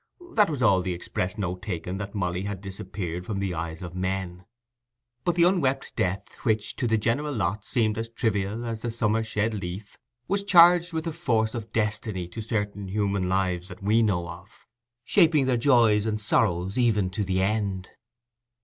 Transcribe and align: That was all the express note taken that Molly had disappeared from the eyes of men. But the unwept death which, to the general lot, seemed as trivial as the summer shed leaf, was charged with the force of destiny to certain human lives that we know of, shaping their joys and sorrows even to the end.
That 0.33 0.49
was 0.49 0.63
all 0.63 0.81
the 0.81 0.93
express 0.95 1.37
note 1.37 1.61
taken 1.61 1.97
that 1.99 2.15
Molly 2.15 2.41
had 2.45 2.59
disappeared 2.59 3.23
from 3.23 3.37
the 3.37 3.53
eyes 3.53 3.83
of 3.83 3.93
men. 3.93 4.45
But 5.23 5.35
the 5.35 5.43
unwept 5.43 5.95
death 5.95 6.37
which, 6.41 6.75
to 6.77 6.87
the 6.87 6.97
general 6.97 7.31
lot, 7.35 7.67
seemed 7.67 7.99
as 7.99 8.09
trivial 8.09 8.65
as 8.65 8.81
the 8.81 8.89
summer 8.89 9.23
shed 9.23 9.53
leaf, 9.53 9.99
was 10.27 10.43
charged 10.43 10.91
with 10.91 11.03
the 11.03 11.11
force 11.11 11.53
of 11.53 11.71
destiny 11.71 12.27
to 12.29 12.41
certain 12.41 12.87
human 12.87 13.29
lives 13.29 13.67
that 13.67 13.83
we 13.83 14.01
know 14.01 14.27
of, 14.27 14.65
shaping 15.03 15.45
their 15.45 15.55
joys 15.57 16.07
and 16.07 16.19
sorrows 16.19 16.79
even 16.79 17.11
to 17.11 17.23
the 17.23 17.39
end. 17.43 17.89